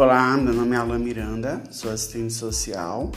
[0.00, 3.12] Olá, meu nome é Alan Miranda, sou assistente social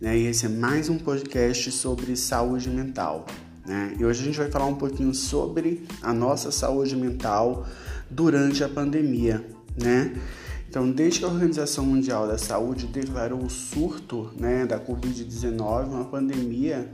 [0.00, 3.26] né, e esse é mais um podcast sobre saúde mental.
[3.66, 3.94] Né?
[4.00, 7.66] E hoje a gente vai falar um pouquinho sobre a nossa saúde mental
[8.08, 9.44] durante a pandemia.
[9.78, 10.18] Né?
[10.66, 16.06] Então, desde que a Organização Mundial da Saúde declarou o surto né, da Covid-19, uma
[16.06, 16.90] pandemia,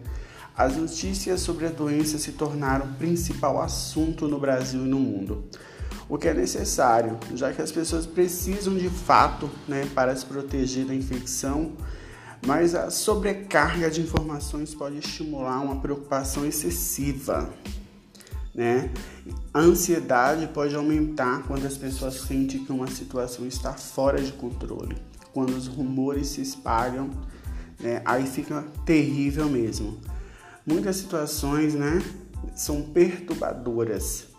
[0.56, 5.44] as notícias sobre a doença se tornaram o principal assunto no Brasil e no mundo
[6.10, 10.84] o que é necessário, já que as pessoas precisam de fato né, para se proteger
[10.84, 11.72] da infecção,
[12.44, 17.48] mas a sobrecarga de informações pode estimular uma preocupação excessiva.
[18.52, 18.90] Né?
[19.54, 24.96] A ansiedade pode aumentar quando as pessoas sentem que uma situação está fora de controle,
[25.32, 27.08] quando os rumores se espalham,
[27.78, 28.02] né?
[28.04, 29.96] aí fica terrível mesmo.
[30.66, 32.02] Muitas situações né,
[32.52, 34.29] são perturbadoras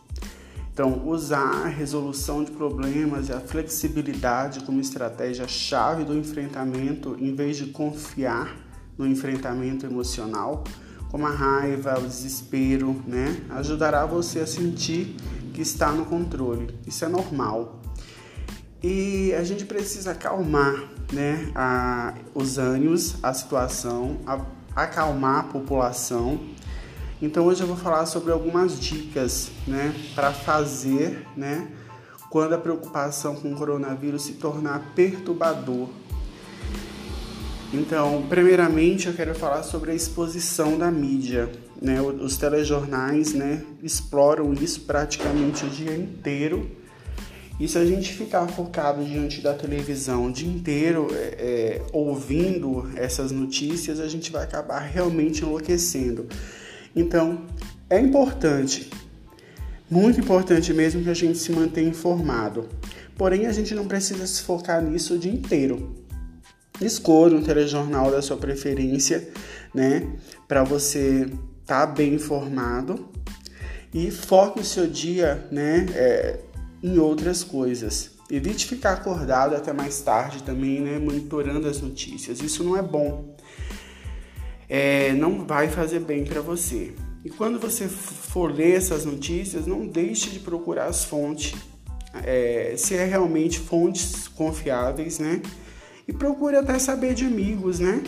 [0.74, 7.58] então, usar a resolução de problemas e a flexibilidade como estratégia-chave do enfrentamento, em vez
[7.58, 8.56] de confiar
[8.98, 10.64] no enfrentamento emocional,
[11.10, 13.44] como a raiva, o desespero, né?
[13.50, 15.18] Ajudará você a sentir
[15.54, 16.74] que está no controle.
[16.88, 17.82] Isso é normal.
[18.82, 21.52] E a gente precisa acalmar, né?
[21.54, 24.40] A, os ânimos, a situação, a,
[24.74, 26.40] acalmar a população
[27.22, 31.68] então hoje eu vou falar sobre algumas dicas, né, para fazer, né,
[32.30, 35.90] quando a preocupação com o coronavírus se tornar perturbador.
[37.74, 41.50] Então, primeiramente eu quero falar sobre a exposição da mídia,
[41.82, 42.02] né?
[42.02, 46.70] Os telejornais, né, exploram isso praticamente o dia inteiro.
[47.60, 52.90] E se a gente ficar focado diante da televisão o dia inteiro, é, é, ouvindo
[52.96, 56.28] essas notícias, a gente vai acabar realmente enlouquecendo.
[56.96, 57.46] Então,
[57.90, 58.90] é importante,
[59.90, 62.68] muito importante mesmo que a gente se mantenha informado.
[63.18, 65.96] Porém, a gente não precisa se focar nisso o dia inteiro.
[66.80, 69.30] Escolha um telejornal da sua preferência,
[69.74, 70.08] né,
[70.48, 71.30] para você
[71.62, 73.10] estar tá bem informado
[73.94, 76.40] e foque o seu dia, né, é,
[76.82, 78.12] em outras coisas.
[78.30, 82.42] Evite ficar acordado até mais tarde também, né, monitorando as notícias.
[82.42, 83.36] Isso não é bom
[84.74, 86.94] é, não vai fazer bem para você.
[87.26, 91.54] E quando você for ler essas notícias, não deixe de procurar as fontes,
[92.24, 95.42] é, se é realmente fontes confiáveis, né?
[96.08, 98.02] E procure até saber de amigos, né?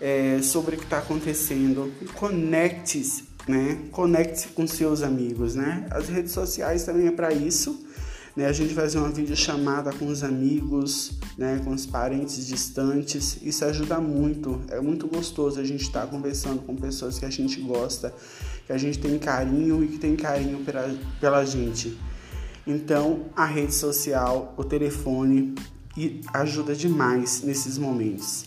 [0.00, 1.92] É, sobre o que está acontecendo.
[2.14, 3.80] Conecte-se, né?
[3.90, 5.84] Conecte-se com seus amigos, né?
[5.90, 7.84] As redes sociais também é para isso
[8.36, 8.46] né?
[8.46, 11.60] A gente fazer uma videochamada com os amigos, né?
[11.64, 14.60] com os parentes distantes, isso ajuda muito.
[14.68, 18.12] É muito gostoso a gente estar tá conversando com pessoas que a gente gosta,
[18.66, 21.96] que a gente tem carinho e que tem carinho pela, pela gente.
[22.66, 25.54] Então, a rede social, o telefone
[25.96, 28.46] e ajuda demais nesses momentos.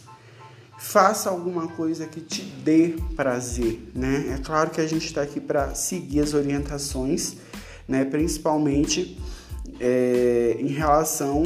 [0.79, 4.35] Faça alguma coisa que te dê prazer, né?
[4.35, 7.35] É claro que a gente está aqui para seguir as orientações,
[7.87, 8.05] né?
[8.05, 9.19] Principalmente
[9.79, 11.43] é, em relação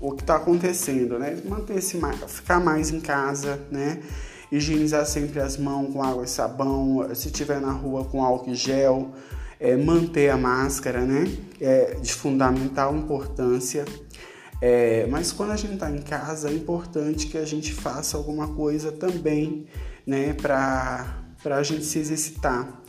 [0.00, 1.36] ao que está acontecendo, né?
[1.44, 1.98] Manter-se
[2.28, 4.00] ficar mais em casa, né?
[4.52, 8.54] Higienizar sempre as mãos com água e sabão, se estiver na rua com álcool e
[8.54, 9.12] gel,
[9.58, 11.24] é, manter a máscara, né?
[11.60, 13.84] É de fundamental importância.
[14.60, 18.48] É, mas quando a gente está em casa, é importante que a gente faça alguma
[18.48, 19.66] coisa também,
[20.06, 20.34] né?
[20.34, 22.83] Para a gente se exercitar.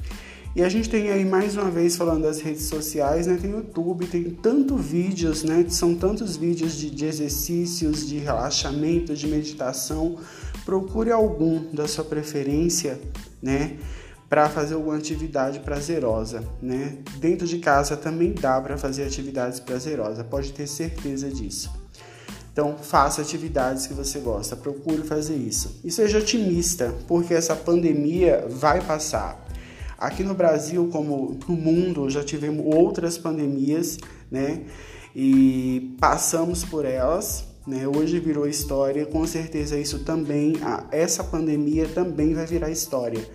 [0.56, 3.38] E a gente tem aí mais uma vez falando das redes sociais, né?
[3.42, 5.66] Tem YouTube, tem tantos vídeos, né?
[5.68, 10.18] São tantos vídeos de, de exercícios, de relaxamento, de meditação.
[10.64, 12.98] Procure algum da sua preferência,
[13.42, 13.76] né?
[14.30, 17.00] Para fazer alguma atividade prazerosa, né?
[17.18, 21.70] Dentro de casa também dá para fazer atividades prazerosas, pode ter certeza disso.
[22.54, 25.82] Então, faça atividades que você gosta, procure fazer isso.
[25.84, 29.45] E seja otimista, porque essa pandemia vai passar.
[29.98, 33.98] Aqui no Brasil, como no mundo, já tivemos outras pandemias,
[34.30, 34.64] né?
[35.16, 37.88] E passamos por elas, né?
[37.88, 40.54] Hoje virou história, com certeza isso também,
[40.92, 43.26] essa pandemia também vai virar história.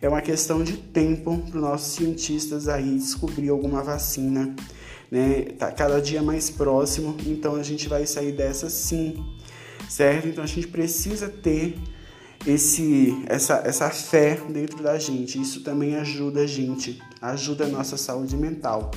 [0.00, 4.54] É uma questão de tempo para os nossos cientistas aí descobrir alguma vacina,
[5.10, 5.42] né?
[5.58, 9.22] Tá cada dia mais próximo, então a gente vai sair dessa sim,
[9.88, 10.28] certo?
[10.28, 11.76] Então a gente precisa ter
[12.46, 15.40] esse, essa, essa fé dentro da gente.
[15.40, 18.90] Isso também ajuda a gente, ajuda a nossa saúde mental.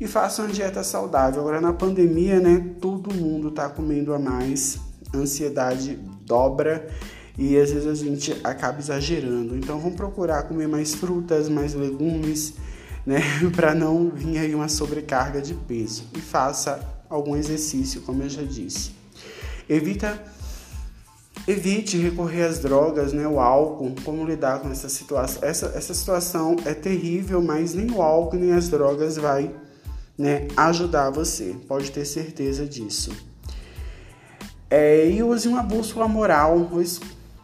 [0.00, 1.40] E faça uma dieta saudável.
[1.42, 4.78] Agora na pandemia, né, todo mundo tá comendo a mais,
[5.14, 6.88] ansiedade dobra
[7.38, 9.56] e às vezes a gente acaba exagerando.
[9.56, 12.54] Então vamos procurar comer mais frutas, mais legumes,
[13.04, 13.20] né,
[13.54, 16.04] para não vir aí uma sobrecarga de peso.
[16.16, 18.92] E faça algum exercício, como eu já disse.
[19.68, 20.20] Evita
[21.46, 25.42] evite recorrer às drogas, né, o álcool, como lidar com essa situação.
[25.42, 29.52] Essa, essa situação é terrível, mas nem o álcool nem as drogas vai
[30.16, 33.10] né, ajudar você, pode ter certeza disso.
[34.70, 36.56] É, e use uma bússola moral,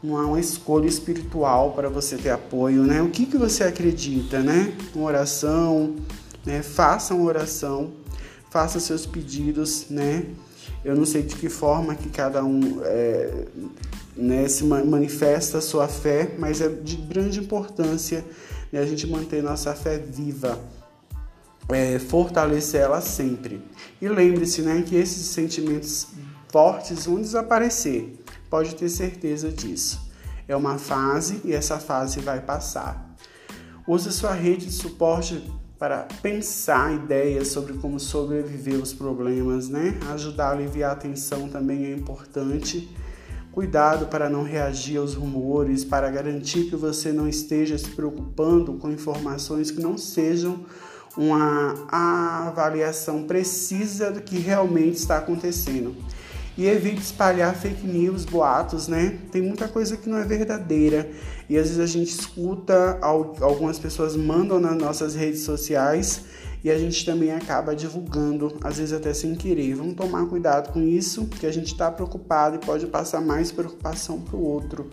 [0.03, 3.03] uma, uma escolha espiritual para você ter apoio, né?
[3.03, 4.73] O que, que você acredita, né?
[4.95, 5.97] Uma oração,
[6.47, 6.63] né?
[6.63, 7.93] Faça uma oração,
[8.51, 10.25] faça seus pedidos, né?
[10.85, 13.45] Eu não sei de que forma que cada um é,
[14.17, 18.25] né, se manifesta a sua fé, mas é de grande importância
[18.73, 20.59] né, a gente manter nossa fé viva,
[21.69, 23.63] é, fortalecer ela sempre.
[24.01, 26.09] E lembre-se né, que esses sentimentos
[26.51, 28.15] fortes vão desaparecer,
[28.49, 30.09] pode ter certeza disso.
[30.47, 33.15] É uma fase e essa fase vai passar.
[33.87, 35.43] Use sua rede de suporte
[35.79, 39.99] para pensar ideias sobre como sobreviver aos problemas, né?
[40.13, 42.89] Ajudar a aliviar a tensão também é importante.
[43.53, 48.91] Cuidado para não reagir aos rumores, para garantir que você não esteja se preocupando com
[48.91, 50.65] informações que não sejam
[51.17, 55.95] uma avaliação precisa do que realmente está acontecendo
[56.59, 59.17] e evite espalhar fake news, boatos, né?
[59.31, 61.09] Tem muita coisa que não é verdadeira
[61.49, 66.25] e às vezes a gente escuta, algumas pessoas mandam nas nossas redes sociais
[66.65, 69.77] e a gente também acaba divulgando, às vezes até sem querer.
[69.77, 74.21] Vamos tomar cuidado com isso, que a gente está preocupado e pode passar mais preocupação
[74.21, 74.91] para o outro.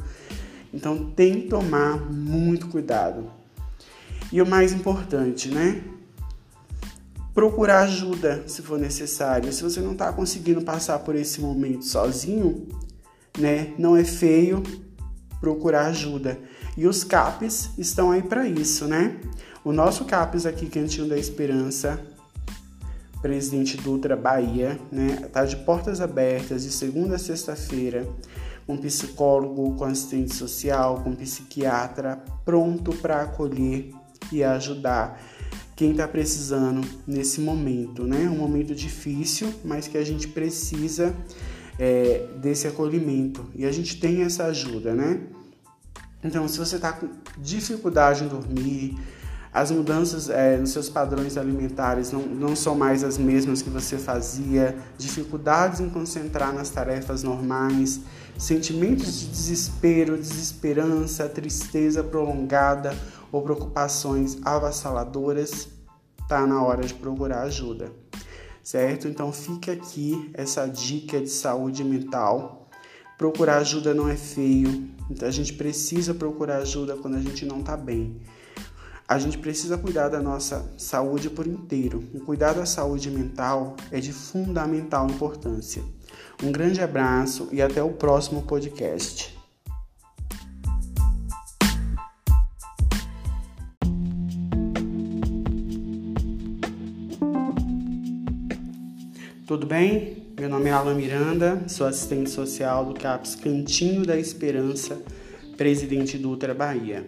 [0.71, 3.25] Então tem que tomar muito cuidado.
[4.31, 5.81] E o mais importante, né?
[7.35, 9.51] Procurar ajuda se for necessário.
[9.51, 12.65] Se você não está conseguindo passar por esse momento sozinho,
[13.37, 14.63] né, não é feio
[15.41, 16.39] procurar ajuda.
[16.77, 19.19] E os CAPs estão aí para isso, né?
[19.63, 21.99] O nosso CAPs aqui, Cantinho da Esperança,
[23.21, 25.27] Presidente Dutra, Bahia, né?
[25.31, 28.07] Tá de portas abertas de segunda a sexta-feira,
[28.65, 33.91] com psicólogo, com assistente social, com psiquiatra, pronto para acolher
[34.31, 35.19] e ajudar
[35.75, 38.29] quem está precisando nesse momento, né?
[38.29, 41.13] Um momento difícil, mas que a gente precisa
[41.77, 45.19] é, desse acolhimento e a gente tem essa ajuda, né?
[46.23, 48.97] Então, se você está com dificuldade em dormir,
[49.53, 53.97] as mudanças é, nos seus padrões alimentares não, não são mais as mesmas que você
[53.97, 58.01] fazia, dificuldades em concentrar nas tarefas normais,
[58.37, 62.93] sentimentos de desespero, desesperança, tristeza prolongada
[63.35, 65.67] ou preocupações avassaladoras,
[66.25, 67.91] tá na hora de procurar ajuda,
[68.63, 69.09] certo?
[69.09, 72.69] Então fica aqui essa dica de saúde mental.
[73.17, 77.61] Procurar ajuda não é feio, então a gente precisa procurar ajuda quando a gente não
[77.61, 78.21] tá bem.
[79.05, 82.05] A gente precisa cuidar da nossa saúde por inteiro.
[82.13, 85.83] O cuidar da saúde mental é de fundamental importância.
[86.41, 89.34] Um grande abraço e até o próximo podcast.
[99.45, 100.33] Tudo bem?
[100.39, 104.99] Meu nome é Alan Miranda, sou assistente social do CAPS Cantinho da Esperança,
[105.55, 107.05] presidente do Ultra Bahia.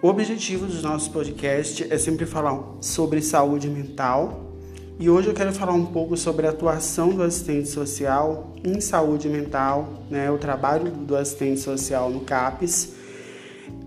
[0.00, 4.52] O objetivo dos nossos podcasts é sempre falar sobre saúde mental
[4.96, 9.28] e hoje eu quero falar um pouco sobre a atuação do assistente social em saúde
[9.28, 12.92] mental, né, o trabalho do assistente social no CAPS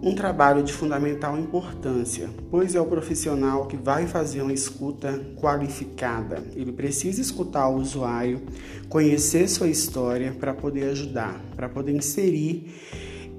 [0.01, 6.43] um trabalho de fundamental importância, pois é o profissional que vai fazer uma escuta qualificada.
[6.55, 8.41] Ele precisa escutar o usuário,
[8.89, 12.73] conhecer sua história para poder ajudar, para poder inserir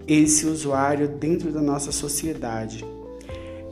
[0.07, 2.85] esse usuário dentro da nossa sociedade.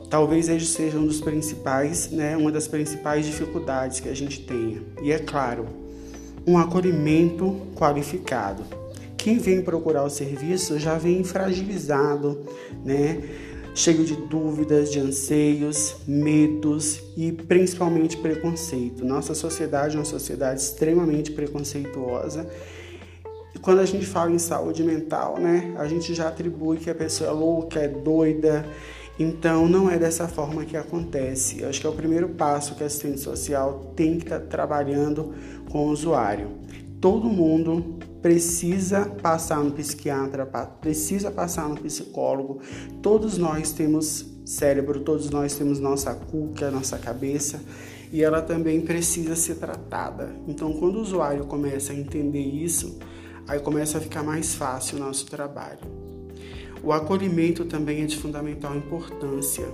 [0.09, 4.81] Talvez esse seja um dos principais, né, uma das principais dificuldades que a gente tenha.
[5.01, 5.65] E é claro,
[6.45, 8.80] um acolhimento qualificado
[9.21, 12.43] quem vem procurar o serviço já vem fragilizado,
[12.83, 13.21] né?
[13.75, 19.05] cheio de dúvidas, de anseios, medos e principalmente preconceito.
[19.05, 22.49] Nossa sociedade é uma sociedade extremamente preconceituosa.
[23.55, 26.95] E quando a gente fala em saúde mental, né, a gente já atribui que a
[26.95, 28.65] pessoa é louca, é doida.
[29.19, 31.61] Então, não é dessa forma que acontece.
[31.61, 35.33] Eu acho que é o primeiro passo que a assistente social tem que estar trabalhando
[35.69, 36.49] com o usuário.
[36.99, 40.45] Todo mundo precisa passar no psiquiatra,
[40.79, 42.61] precisa passar no psicólogo.
[43.01, 47.61] Todos nós temos cérebro, todos nós temos nossa cuca, nossa cabeça
[48.11, 50.35] e ela também precisa ser tratada.
[50.47, 52.99] Então, quando o usuário começa a entender isso,
[53.47, 55.79] aí começa a ficar mais fácil o nosso trabalho.
[56.83, 59.65] O acolhimento também é de fundamental importância.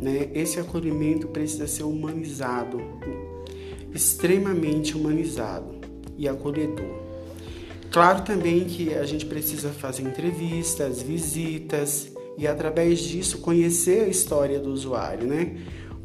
[0.00, 0.30] Né?
[0.34, 2.80] Esse acolhimento precisa ser humanizado,
[3.94, 5.80] extremamente humanizado
[6.18, 7.09] e acolhedor.
[7.90, 14.60] Claro também que a gente precisa fazer entrevistas, visitas e através disso conhecer a história
[14.60, 15.56] do usuário, né?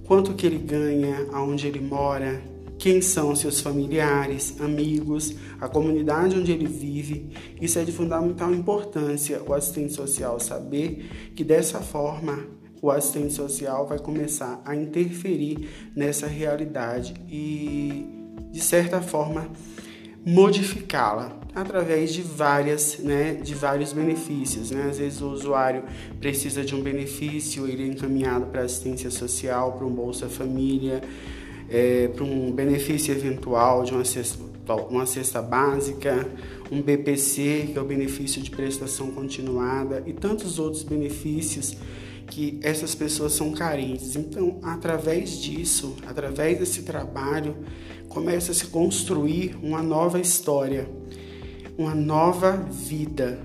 [0.06, 2.42] Quanto que ele ganha, aonde ele mora,
[2.80, 7.30] quem são seus familiares, amigos, a comunidade onde ele vive.
[7.62, 12.48] Isso é de fundamental importância o assistente social saber que dessa forma
[12.82, 18.06] o assistente social vai começar a interferir nessa realidade e
[18.52, 19.50] de certa forma
[20.26, 24.88] modificá-la através de várias, né, de vários benefícios, né?
[24.90, 25.84] Às vezes o usuário
[26.20, 31.02] precisa de um benefício, ele é encaminhado para assistência social, para um Bolsa Família,
[31.70, 34.44] é, para um benefício eventual de uma cesta,
[34.90, 36.28] uma cesta básica,
[36.72, 41.78] um BPC, que é o benefício de prestação continuada, e tantos outros benefícios
[42.28, 44.16] que essas pessoas são carentes.
[44.16, 47.56] Então, através disso, através desse trabalho,
[48.16, 50.88] começa a se construir uma nova história,
[51.78, 53.38] uma nova vida.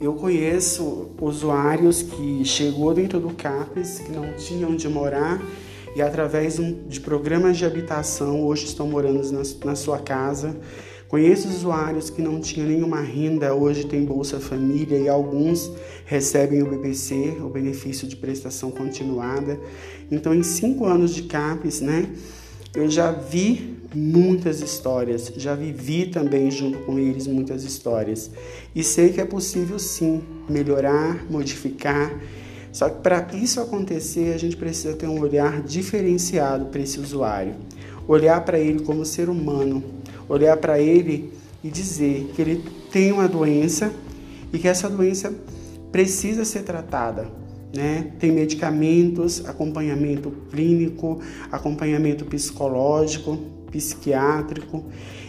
[0.00, 5.38] Eu conheço usuários que chegou dentro do CAPES, que não tinham onde morar
[5.94, 6.58] e através
[6.88, 9.20] de programas de habitação hoje estão morando
[9.62, 10.56] na, sua casa.
[11.08, 15.70] Conheço usuários que não tinham nenhuma renda, hoje tem Bolsa Família e alguns
[16.06, 19.60] recebem o BPC, o benefício de prestação continuada.
[20.10, 22.08] Então, em cinco anos de CAPES, né,
[22.76, 28.30] eu já vi muitas histórias, já vivi também junto com eles muitas histórias
[28.74, 32.12] e sei que é possível sim melhorar, modificar
[32.76, 37.54] só que para isso acontecer, a gente precisa ter um olhar diferenciado para esse usuário.
[38.06, 39.82] Olhar para ele como ser humano,
[40.28, 41.32] olhar para ele
[41.64, 43.90] e dizer que ele tem uma doença
[44.52, 45.32] e que essa doença
[45.90, 47.26] precisa ser tratada.
[47.74, 48.12] Né?
[48.18, 51.20] Tem medicamentos, acompanhamento clínico,
[51.50, 53.38] acompanhamento psicológico,
[53.70, 54.84] psiquiátrico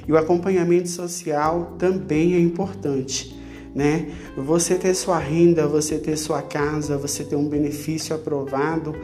[0.08, 3.38] e o acompanhamento social também é importante
[3.78, 4.10] né?
[4.36, 8.96] Você ter sua renda, você ter sua casa, você ter um benefício aprovado,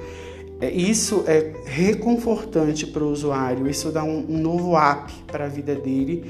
[0.59, 5.47] é, isso é reconfortante para o usuário, isso dá um, um novo up para a
[5.47, 6.25] vida dele.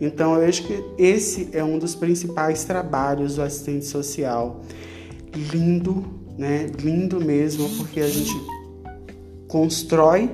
[0.00, 4.60] Então, eu acho que esse é um dos principais trabalhos do assistente social.
[5.34, 6.04] Lindo,
[6.38, 6.70] né?
[6.80, 8.32] Lindo mesmo, porque a gente
[9.48, 10.30] constrói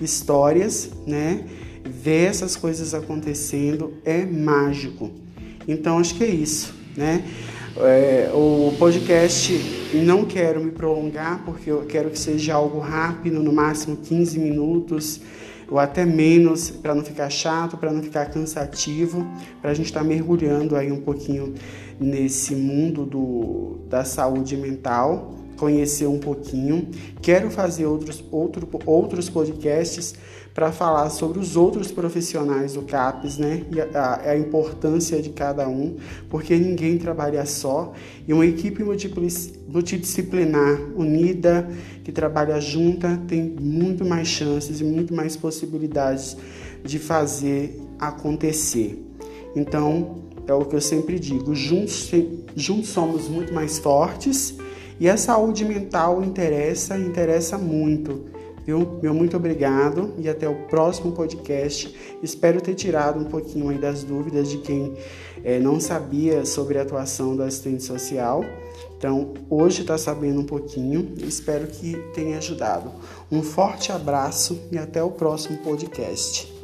[0.00, 1.44] histórias, né?
[1.84, 5.10] Ver essas coisas acontecendo é mágico.
[5.66, 7.24] Então, acho que é isso né?
[7.76, 9.52] É, o podcast
[9.94, 15.20] não quero me prolongar porque eu quero que seja algo rápido, no máximo 15 minutos
[15.70, 19.26] ou até menos, para não ficar chato, para não ficar cansativo,
[19.62, 21.54] para a gente estar tá mergulhando aí um pouquinho
[21.98, 26.88] nesse mundo do, da saúde mental, conhecer um pouquinho.
[27.20, 30.14] Quero fazer outros, outro, outros podcasts
[30.54, 33.62] para falar sobre os outros profissionais do CAPES, né?
[33.70, 35.96] E a, a, importância de cada um,
[36.30, 37.92] porque ninguém trabalha só
[38.26, 41.68] e uma equipe multidisciplinar unida
[42.02, 46.36] que trabalha junta tem muito mais chances e muito mais possibilidades
[46.82, 48.98] de fazer acontecer.
[49.54, 52.10] Então, é o que eu sempre digo, juntos,
[52.56, 54.56] juntos somos muito mais fortes
[55.00, 58.26] e a saúde mental interessa, interessa muito.
[58.66, 59.00] Viu?
[59.02, 62.18] Meu muito obrigado e até o próximo podcast.
[62.22, 64.94] Espero ter tirado um pouquinho aí das dúvidas de quem
[65.42, 68.44] é, não sabia sobre a atuação do assistente social.
[68.98, 71.14] Então, hoje está sabendo um pouquinho.
[71.16, 72.92] Espero que tenha ajudado.
[73.32, 76.59] Um forte abraço e até o próximo podcast.